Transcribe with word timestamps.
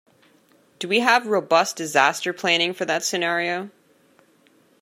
Do 0.79 0.87
we 0.87 1.01
have 1.01 1.27
robust 1.27 1.75
disaster 1.75 2.33
planning 2.33 2.73
for 2.73 2.85
that 2.85 3.03
scenario? 3.03 3.69